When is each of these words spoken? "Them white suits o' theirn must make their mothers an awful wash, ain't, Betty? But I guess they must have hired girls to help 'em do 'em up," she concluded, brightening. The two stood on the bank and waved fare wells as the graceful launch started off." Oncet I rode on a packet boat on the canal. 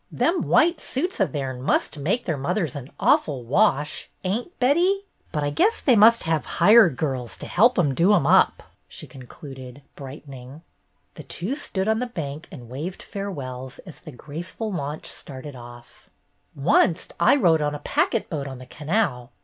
"Them 0.11 0.41
white 0.41 0.81
suits 0.81 1.21
o' 1.21 1.27
theirn 1.27 1.61
must 1.61 1.99
make 1.99 2.25
their 2.25 2.35
mothers 2.35 2.75
an 2.75 2.89
awful 2.99 3.45
wash, 3.45 4.09
ain't, 4.23 4.59
Betty? 4.59 5.03
But 5.31 5.43
I 5.43 5.51
guess 5.51 5.79
they 5.79 5.95
must 5.95 6.23
have 6.23 6.43
hired 6.57 6.97
girls 6.97 7.37
to 7.37 7.45
help 7.45 7.77
'em 7.77 7.93
do 7.93 8.11
'em 8.15 8.25
up," 8.25 8.63
she 8.87 9.05
concluded, 9.05 9.83
brightening. 9.95 10.63
The 11.13 11.21
two 11.23 11.53
stood 11.55 11.87
on 11.87 11.99
the 11.99 12.07
bank 12.07 12.47
and 12.51 12.67
waved 12.67 13.03
fare 13.03 13.29
wells 13.29 13.77
as 13.85 13.99
the 13.99 14.11
graceful 14.11 14.71
launch 14.71 15.05
started 15.05 15.55
off." 15.55 16.09
Oncet 16.57 17.13
I 17.19 17.35
rode 17.35 17.61
on 17.61 17.75
a 17.75 17.85
packet 17.85 18.27
boat 18.27 18.47
on 18.47 18.57
the 18.57 18.65
canal. 18.65 19.31